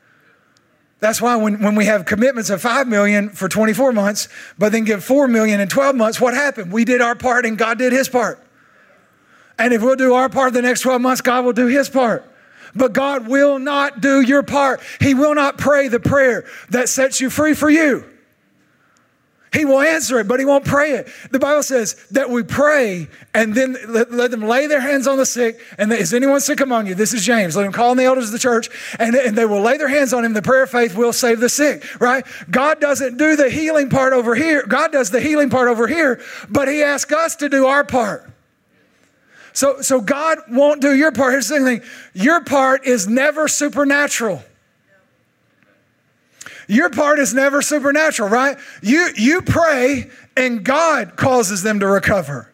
[1.06, 4.82] That's why when, when we have commitments of 5 million for 24 months, but then
[4.82, 6.72] give 4 million in 12 months, what happened?
[6.72, 8.44] We did our part and God did his part.
[9.56, 12.28] And if we'll do our part the next 12 months, God will do his part.
[12.74, 14.80] But God will not do your part.
[15.00, 18.04] He will not pray the prayer that sets you free for you.
[19.52, 21.08] He will answer it, but he won't pray it.
[21.30, 25.18] The Bible says that we pray and then let, let them lay their hands on
[25.18, 25.60] the sick.
[25.78, 26.94] And they, is anyone sick among you?
[26.94, 27.56] This is James.
[27.56, 29.88] Let him call on the elders of the church and, and they will lay their
[29.88, 30.32] hands on him.
[30.32, 32.26] The prayer of faith will save the sick, right?
[32.50, 34.66] God doesn't do the healing part over here.
[34.66, 38.30] God does the healing part over here, but he asks us to do our part.
[39.52, 41.32] So, so God won't do your part.
[41.32, 41.82] Here's the thing
[42.12, 44.42] your part is never supernatural.
[46.68, 48.58] Your part is never supernatural, right?
[48.82, 52.52] You, you pray and God causes them to recover.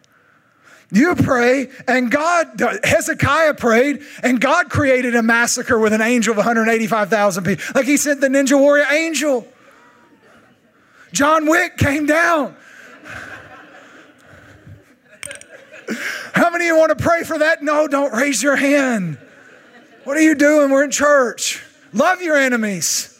[0.91, 6.37] You pray and God, Hezekiah prayed and God created a massacre with an angel of
[6.37, 7.65] 185,000 people.
[7.73, 9.47] Like he sent the ninja warrior angel.
[11.11, 12.55] John Wick came down.
[16.33, 17.63] How many of you want to pray for that?
[17.63, 19.17] No, don't raise your hand.
[20.03, 20.71] What are you doing?
[20.71, 21.63] We're in church.
[21.91, 23.12] Love your enemies.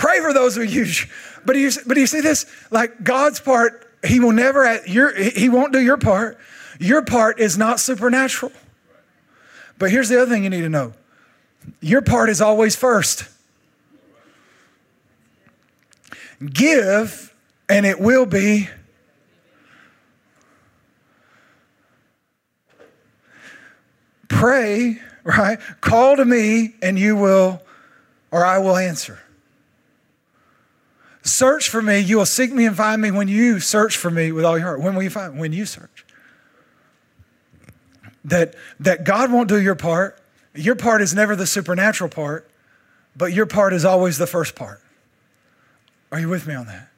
[0.00, 1.10] Pray for those who use you.
[1.44, 2.46] But you, but you see this?
[2.70, 6.38] Like God's part, He will never, at your, He won't do your part.
[6.78, 8.50] Your part is not supernatural.
[9.78, 10.94] But here's the other thing you need to know
[11.82, 13.28] your part is always first.
[16.42, 17.34] Give,
[17.68, 18.70] and it will be
[24.30, 25.58] Pray, right?
[25.82, 27.60] Call to me and you will,
[28.30, 29.18] or I will answer.
[31.30, 32.00] Search for me.
[32.00, 34.66] You will seek me and find me when you search for me with all your
[34.66, 34.80] heart.
[34.80, 35.38] When will you find?
[35.38, 36.04] When you search.
[38.24, 40.20] That, that God won't do your part.
[40.54, 42.50] Your part is never the supernatural part,
[43.14, 44.82] but your part is always the first part.
[46.10, 46.88] Are you with me on that?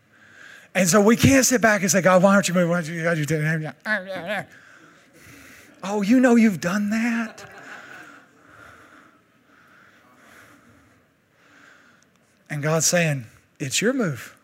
[0.75, 2.71] And so we can't sit back and say, God, why aren't you moving?
[2.71, 3.03] Why aren't you,
[5.85, 7.45] Oh, you know you've done that?
[12.49, 13.27] And God's saying,
[13.63, 14.37] It's your move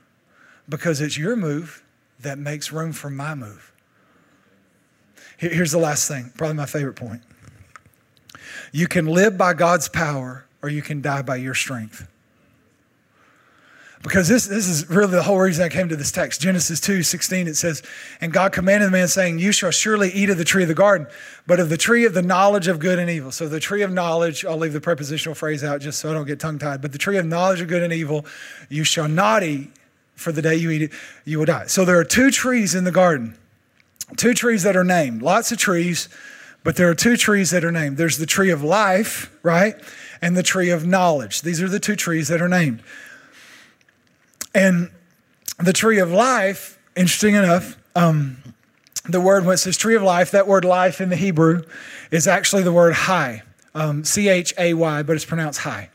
[0.68, 1.83] because it's your move
[2.20, 3.72] that makes room for my move.
[5.37, 7.22] Here's the last thing, probably my favorite point.
[8.70, 12.07] You can live by God's power or you can die by your strength.
[14.02, 16.40] Because this, this is really the whole reason I came to this text.
[16.40, 17.82] Genesis 2 16, it says,
[18.20, 20.74] And God commanded the man, saying, You shall surely eat of the tree of the
[20.74, 21.08] garden,
[21.48, 23.32] but of the tree of the knowledge of good and evil.
[23.32, 26.26] So the tree of knowledge, I'll leave the prepositional phrase out just so I don't
[26.26, 28.24] get tongue tied, but the tree of knowledge of good and evil,
[28.68, 29.72] you shall not eat,
[30.14, 30.92] for the day you eat it,
[31.24, 31.66] you will die.
[31.66, 33.37] So there are two trees in the garden,
[34.16, 36.08] two trees that are named, lots of trees,
[36.62, 37.96] but there are two trees that are named.
[37.96, 39.74] There's the tree of life, right?
[40.22, 41.42] And the tree of knowledge.
[41.42, 42.82] These are the two trees that are named.
[44.54, 44.90] And
[45.58, 48.42] the tree of life, interesting enough, um,
[49.08, 51.62] the word when it says tree of life, that word life in the Hebrew
[52.11, 53.42] is actually the word high,
[53.74, 55.90] um, C H A Y, but it's pronounced high.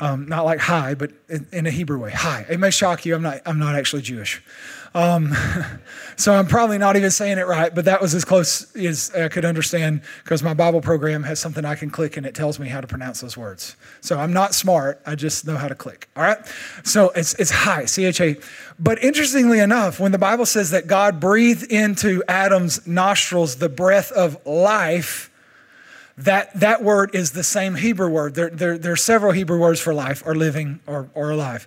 [0.00, 2.10] Um, not like high, but in, in, a Hebrew way.
[2.10, 2.46] High.
[2.48, 3.14] It may shock you.
[3.14, 3.42] I'm not.
[3.44, 4.42] I'm not actually Jewish.
[4.94, 5.32] Um,
[6.16, 9.28] so I'm probably not even saying it right, but that was as close as I
[9.28, 12.68] could understand because my Bible program has something I can click and it tells me
[12.68, 13.76] how to pronounce those words.
[14.00, 16.08] So I'm not smart, I just know how to click.
[16.16, 16.38] All right?
[16.82, 18.36] So it's, it's high, C H A.
[18.78, 24.10] But interestingly enough, when the Bible says that God breathed into Adam's nostrils the breath
[24.12, 25.28] of life,
[26.18, 28.34] that, that word is the same Hebrew word.
[28.34, 31.66] There, there, there are several Hebrew words for life or living or, or alive.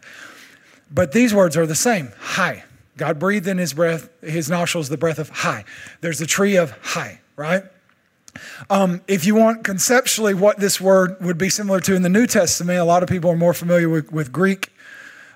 [0.91, 2.63] But these words are the same, high.
[2.97, 5.65] God breathed in his breath, his nostrils, the breath of chai.
[6.01, 7.63] There's the tree of chai, right?
[8.69, 12.27] Um, if you want conceptually what this word would be similar to in the New
[12.27, 14.71] Testament, a lot of people are more familiar with, with Greek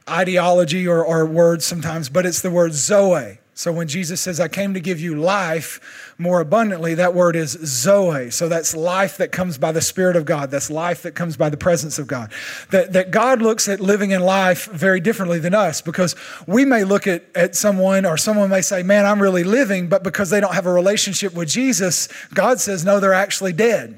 [0.09, 3.39] ideology or, or words sometimes, but it's the word zoe.
[3.57, 7.57] So when Jesus says, I came to give you life more abundantly, that word is
[7.65, 8.29] zoe.
[8.29, 10.51] So that's life that comes by the Spirit of God.
[10.51, 12.31] That's life that comes by the presence of God.
[12.69, 16.15] That, that God looks at living in life very differently than us because
[16.45, 20.03] we may look at, at someone or someone may say, Man, I'm really living, but
[20.03, 23.97] because they don't have a relationship with Jesus, God says, No, they're actually dead.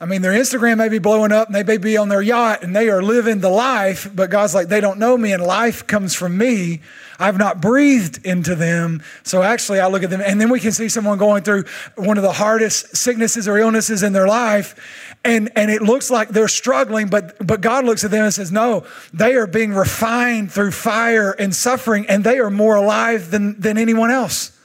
[0.00, 2.64] I mean, their Instagram may be blowing up and they may be on their yacht
[2.64, 5.86] and they are living the life, but God's like, they don't know me and life
[5.86, 6.82] comes from me.
[7.18, 9.02] I've not breathed into them.
[9.22, 11.64] So actually, I look at them and then we can see someone going through
[11.96, 15.16] one of the hardest sicknesses or illnesses in their life.
[15.24, 18.52] And, and it looks like they're struggling, but, but God looks at them and says,
[18.52, 23.58] No, they are being refined through fire and suffering, and they are more alive than,
[23.60, 24.56] than anyone else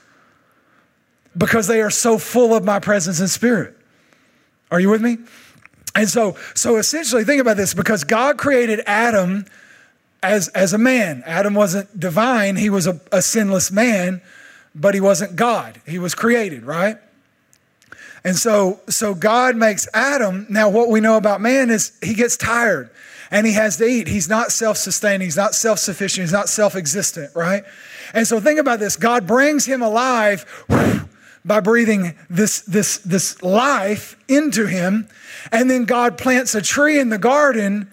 [1.37, 3.75] because they are so full of my presence and spirit.
[4.69, 5.17] Are you with me?
[5.95, 9.45] And so, so essentially, think about this because God created Adam
[10.23, 11.23] as, as a man.
[11.25, 14.21] Adam wasn't divine, he was a, a sinless man,
[14.75, 15.81] but he wasn't God.
[15.85, 16.97] He was created, right?
[18.23, 20.45] And so, so God makes Adam.
[20.49, 22.91] Now, what we know about man is he gets tired
[23.31, 24.07] and he has to eat.
[24.07, 27.63] He's not self sustaining, he's not self sufficient, he's not self existent, right?
[28.13, 30.45] And so, think about this God brings him alive.
[31.43, 35.07] By breathing this, this, this life into him.
[35.51, 37.89] And then God plants a tree in the garden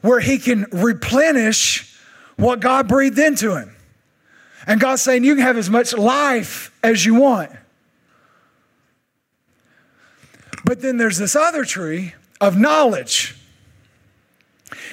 [0.00, 1.98] where he can replenish
[2.36, 3.74] what God breathed into him.
[4.66, 7.50] And God's saying, You can have as much life as you want.
[10.64, 13.36] But then there's this other tree of knowledge.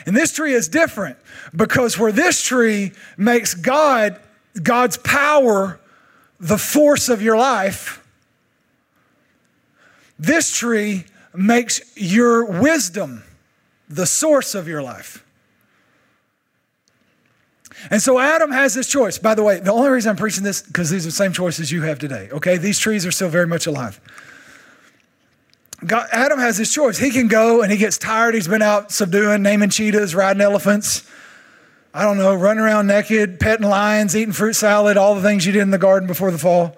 [0.06, 1.18] And this tree is different
[1.56, 4.20] because where this tree makes God,
[4.62, 5.80] God's power
[6.40, 8.04] the force of your life,
[10.20, 13.24] this tree makes your wisdom
[13.90, 15.24] the source of your life.
[17.92, 19.18] And so Adam has this choice.
[19.18, 21.72] By the way, the only reason I'm preaching this because these are the same choices
[21.72, 22.30] you have today.
[22.32, 24.02] Okay, these trees are still very much alive.
[25.86, 26.98] God, Adam has this choice.
[26.98, 28.34] He can go and he gets tired.
[28.34, 31.08] He's been out subduing, naming cheetahs, riding elephants.
[31.94, 35.52] I don't know, running around naked, petting lions, eating fruit salad, all the things you
[35.52, 36.76] did in the garden before the fall.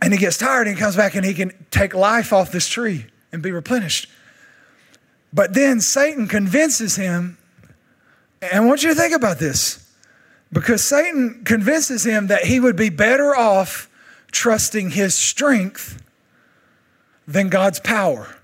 [0.00, 2.68] And he gets tired and he comes back and he can take life off this
[2.68, 4.08] tree and be replenished.
[5.34, 7.36] But then Satan convinces him,
[8.40, 9.92] and I want you to think about this,
[10.52, 13.90] because Satan convinces him that he would be better off
[14.30, 16.00] trusting his strength
[17.26, 18.36] than God's power.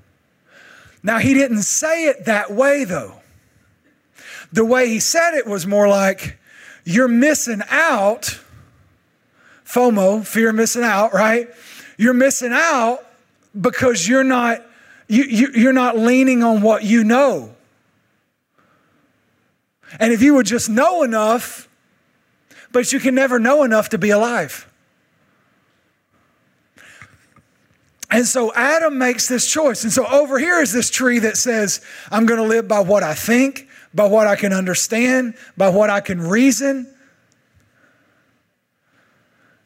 [1.03, 3.21] Now, he didn't say it that way, though.
[4.53, 6.39] The way he said it was more like,
[6.85, 8.41] You're missing out.
[9.65, 11.49] FOMO, fear of missing out, right?
[11.97, 13.07] You're missing out
[13.59, 14.65] because you're not
[15.11, 17.53] you, you, you're not leaning on what you know.
[19.99, 21.69] And if you would just know enough,
[22.71, 24.71] but you can never know enough to be alive.
[28.09, 29.83] And so Adam makes this choice.
[29.83, 31.81] And so over here is this tree that says,
[32.13, 35.91] I'm going to live by what I think, by what I can understand, by what
[35.91, 36.93] I can reason.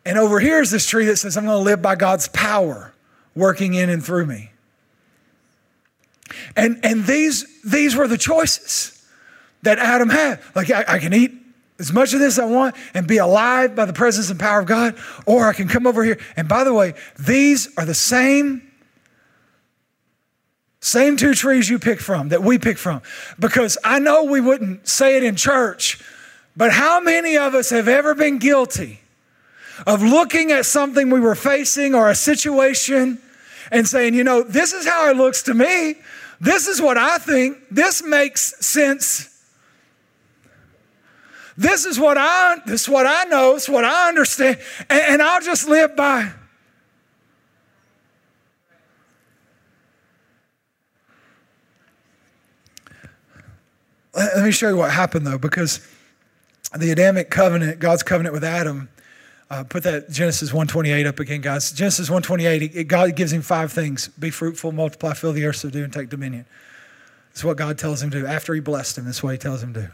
[0.06, 2.94] And over here is this tree that says, I'm going to live by God's power
[3.34, 4.52] working in and through me.
[6.56, 9.06] And, and these, these were the choices
[9.62, 10.40] that Adam had.
[10.54, 11.32] Like, I, I can eat
[11.78, 14.66] as much of this I want and be alive by the presence and power of
[14.66, 16.18] God, or I can come over here.
[16.36, 18.70] And by the way, these are the same
[20.80, 23.00] same two trees you pick from that we pick from.
[23.38, 25.98] Because I know we wouldn't say it in church,
[26.54, 29.00] but how many of us have ever been guilty
[29.86, 33.18] of looking at something we were facing or a situation
[33.70, 35.96] and saying, you know, this is how it looks to me.
[36.40, 37.58] This is what I think.
[37.70, 39.30] This makes sense.
[41.56, 44.58] This is what I this is what I know, it's what I understand,
[44.90, 46.32] and, and I'll just live by.
[54.16, 55.86] Let me show you what happened though, because
[56.76, 58.88] the Adamic covenant, God's covenant with Adam,
[59.54, 61.70] uh, put that Genesis 128 up again, guys.
[61.70, 65.84] Genesis 128, it, God gives him five things be fruitful, multiply, fill the earth, subdue,
[65.84, 66.44] and take dominion.
[67.28, 68.26] That's what God tells him to do.
[68.26, 69.88] After he blessed him, that's what he tells him to do.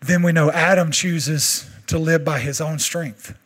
[0.00, 3.36] Then we know Adam chooses to live by his own strength.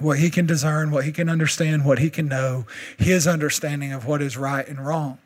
[0.00, 2.66] What he can discern, what he can understand, what he can know,
[2.98, 5.18] his understanding of what is right and wrong.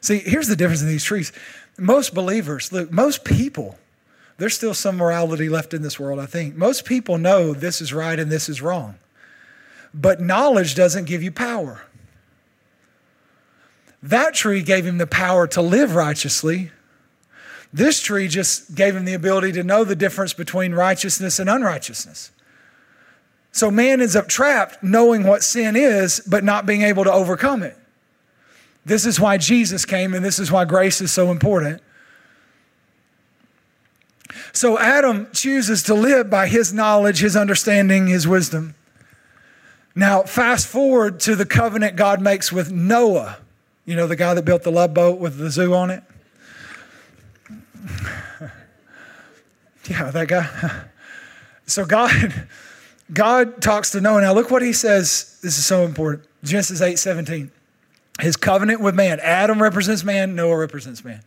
[0.00, 1.32] See, here's the difference in these trees.
[1.78, 3.78] Most believers, look, most people,
[4.42, 6.56] there's still some morality left in this world, I think.
[6.56, 8.96] Most people know this is right and this is wrong.
[9.94, 11.82] But knowledge doesn't give you power.
[14.02, 16.72] That tree gave him the power to live righteously.
[17.72, 22.32] This tree just gave him the ability to know the difference between righteousness and unrighteousness.
[23.52, 27.62] So man ends up trapped knowing what sin is, but not being able to overcome
[27.62, 27.76] it.
[28.84, 31.80] This is why Jesus came, and this is why grace is so important.
[34.52, 38.74] So Adam chooses to live by his knowledge, his understanding, his wisdom.
[39.94, 43.38] Now, fast forward to the covenant God makes with Noah.
[43.84, 46.02] You know, the guy that built the love boat with the zoo on it?
[49.88, 50.84] yeah, that guy.
[51.64, 52.34] So God,
[53.12, 54.20] God talks to Noah.
[54.20, 55.38] Now look what he says.
[55.42, 56.28] This is so important.
[56.42, 57.50] Genesis 8, 17.
[58.20, 59.20] His covenant with man.
[59.20, 61.22] Adam represents man, Noah represents man.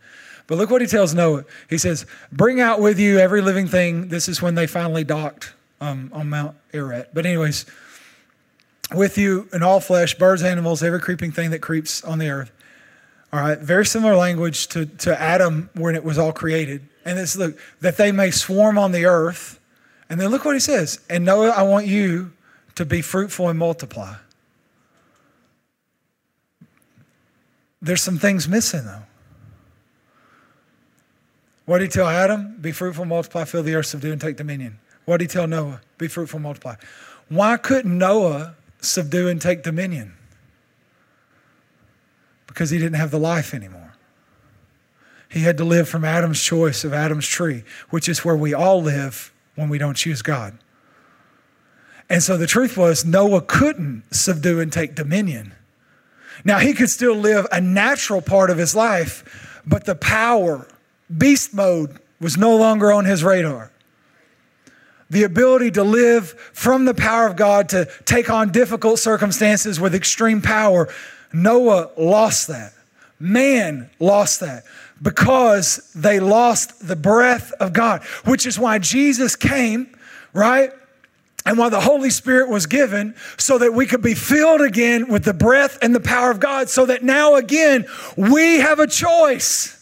[0.46, 1.44] But look what he tells Noah.
[1.68, 4.08] He says, Bring out with you every living thing.
[4.08, 7.12] This is when they finally docked um, on Mount Ararat.
[7.12, 7.66] But, anyways,
[8.94, 12.52] with you and all flesh, birds, animals, every creeping thing that creeps on the earth.
[13.32, 16.88] All right, very similar language to, to Adam when it was all created.
[17.04, 19.60] And this look, that they may swarm on the earth.
[20.08, 21.00] And then look what he says.
[21.10, 22.32] And Noah, I want you
[22.76, 24.14] to be fruitful and multiply.
[27.82, 29.02] There's some things missing though.
[31.66, 32.56] What did he tell Adam?
[32.60, 34.78] Be fruitful, multiply, fill the earth, subdue, and take dominion.
[35.04, 35.80] What did he tell Noah?
[35.98, 36.76] Be fruitful, multiply.
[37.28, 40.14] Why couldn't Noah subdue and take dominion?
[42.46, 43.94] Because he didn't have the life anymore.
[45.28, 48.80] He had to live from Adam's choice of Adam's tree, which is where we all
[48.80, 50.56] live when we don't choose God.
[52.08, 55.52] And so the truth was, Noah couldn't subdue and take dominion.
[56.44, 60.68] Now, he could still live a natural part of his life, but the power
[61.14, 63.70] Beast mode was no longer on his radar.
[65.08, 69.94] The ability to live from the power of God to take on difficult circumstances with
[69.94, 70.88] extreme power,
[71.32, 72.72] Noah lost that.
[73.20, 74.64] Man lost that
[75.00, 79.96] because they lost the breath of God, which is why Jesus came,
[80.32, 80.72] right?
[81.46, 85.22] and why the Holy Spirit was given so that we could be filled again with
[85.22, 87.86] the breath and the power of God, so that now again
[88.16, 89.75] we have a choice.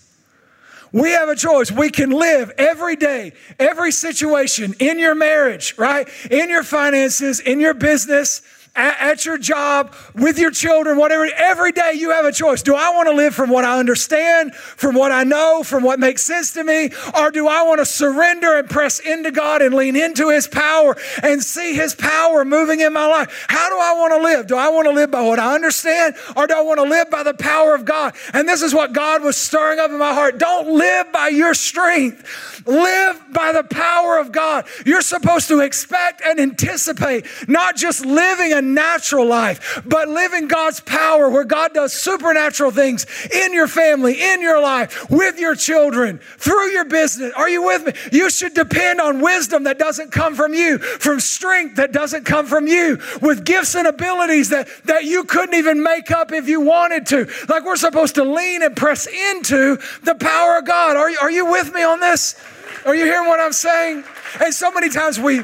[0.94, 1.72] We have a choice.
[1.72, 6.08] We can live every day, every situation in your marriage, right?
[6.30, 8.42] In your finances, in your business,
[8.76, 11.28] at, at, your job, with your children, whatever.
[11.36, 12.62] Every day you have a choice.
[12.62, 16.00] Do I want to live from what I understand, from what I know, from what
[16.00, 16.90] makes sense to me?
[17.16, 20.96] Or do I want to surrender and press into God and lean into His power
[21.22, 23.46] and see His power moving in my life?
[23.48, 24.46] How do I want to live?
[24.48, 27.10] Do I want to live by what I understand or do I want to live
[27.10, 28.14] by the power of God?
[28.32, 30.38] And this is what God was stirring up in my heart.
[30.38, 34.66] Don't live by your strength, live by the power of God.
[34.84, 40.80] You're supposed to expect and anticipate, not just living a natural life, but living God's
[40.80, 46.18] power where God does supernatural things in your family, in your life, with your children,
[46.38, 47.32] through your business.
[47.36, 47.92] Are you with me?
[48.12, 52.46] You should depend on wisdom that doesn't come from you, from strength that doesn't come
[52.46, 56.60] from you, with gifts and abilities that, that you couldn't even make up if you
[56.60, 57.28] wanted to.
[57.48, 60.96] Like we're supposed to lean and press into the power of God.
[60.96, 62.36] Are you, are you with me on this?
[62.84, 64.04] Are you hearing what I'm saying?
[64.42, 65.42] And so many times we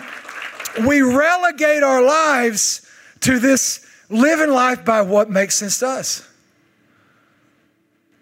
[0.86, 2.82] we relegate our lives
[3.20, 6.28] to this living life by what makes sense to us,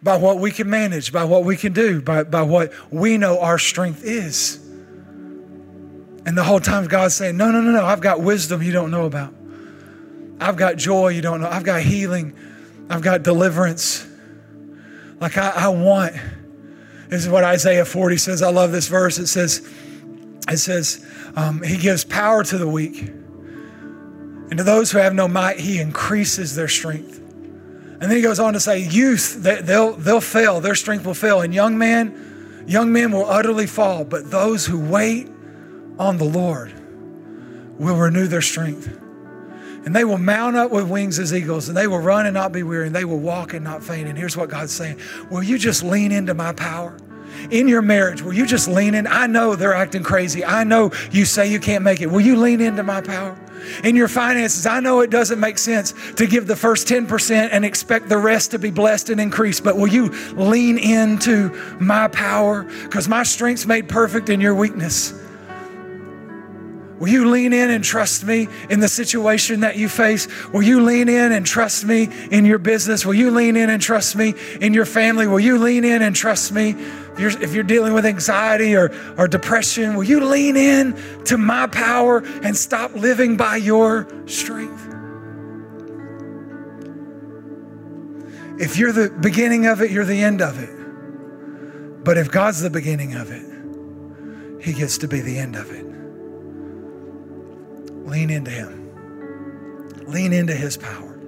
[0.02, 3.40] by what we can manage, by what we can do, by, by what we know
[3.40, 4.64] our strength is.
[6.26, 8.90] And the whole time God's saying, No, no, no, no, I've got wisdom you don't
[8.90, 9.32] know about.
[10.40, 11.48] I've got joy you don't know.
[11.48, 12.34] I've got healing.
[12.90, 14.06] I've got deliverance.
[15.20, 16.14] Like I, I want.
[17.08, 18.42] This is what Isaiah 40 says.
[18.42, 19.18] I love this verse.
[19.18, 19.66] It says,
[20.48, 23.10] it says, um, He gives power to the weak
[24.50, 27.18] and to those who have no might, he increases their strength.
[27.18, 31.14] And then he goes on to say, youth, they, will they'll fail, their strength will
[31.14, 31.40] fail.
[31.40, 32.28] And young man,
[32.68, 35.26] Young men will utterly fall, but those who wait
[35.98, 36.70] on the Lord
[37.78, 38.94] will renew their strength.
[39.86, 42.52] And they will mount up with wings as eagles, and they will run and not
[42.52, 44.06] be weary, and they will walk and not faint.
[44.06, 46.94] And here's what God's saying Will you just lean into my power?
[47.50, 49.06] In your marriage, will you just lean in?
[49.06, 50.44] I know they're acting crazy.
[50.44, 52.06] I know you say you can't make it.
[52.06, 53.36] Will you lean into my power?
[53.84, 57.64] In your finances, I know it doesn't make sense to give the first 10% and
[57.64, 62.62] expect the rest to be blessed and increased, but will you lean into my power?
[62.62, 65.12] Because my strength's made perfect in your weakness.
[66.98, 70.26] Will you lean in and trust me in the situation that you face?
[70.52, 73.06] Will you lean in and trust me in your business?
[73.06, 75.28] Will you lean in and trust me in your family?
[75.28, 78.90] Will you lean in and trust me if you're, if you're dealing with anxiety or,
[79.16, 79.94] or depression?
[79.94, 84.86] Will you lean in to my power and stop living by your strength?
[88.60, 92.04] If you're the beginning of it, you're the end of it.
[92.04, 95.87] But if God's the beginning of it, He gets to be the end of it.
[98.08, 100.06] Lean into Him.
[100.06, 101.18] Lean into His power.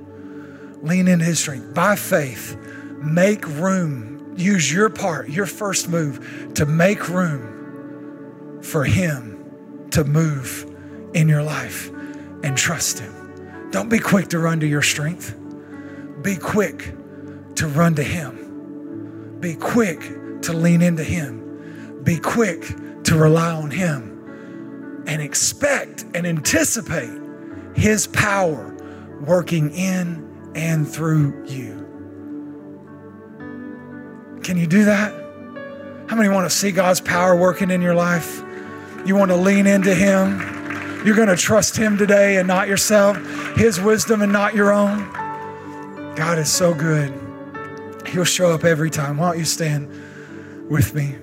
[0.82, 1.74] Lean into His strength.
[1.74, 2.56] By faith,
[3.02, 4.34] make room.
[4.36, 10.64] Use your part, your first move to make room for Him to move
[11.12, 11.90] in your life
[12.42, 13.68] and trust Him.
[13.70, 15.36] Don't be quick to run to your strength.
[16.22, 16.94] Be quick
[17.56, 19.36] to run to Him.
[19.40, 20.00] Be quick
[20.42, 22.00] to lean into Him.
[22.04, 22.62] Be quick
[23.04, 24.09] to rely on Him
[25.06, 27.20] and expect and anticipate
[27.74, 28.76] His power
[29.20, 31.86] working in and through you.
[34.42, 35.12] Can you do that?
[36.08, 38.42] How many want to see God's power working in your life?
[39.06, 40.40] You want to lean into Him?
[41.04, 43.16] You're going to trust Him today and not yourself,
[43.56, 45.08] His wisdom and not your own.
[46.16, 47.14] God is so good.
[48.06, 49.18] He'll show up every time.
[49.18, 49.88] Why don't you stand
[50.68, 51.16] with me?